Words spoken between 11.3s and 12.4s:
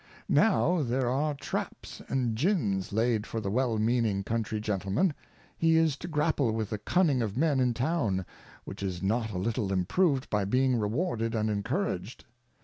and encourag'd.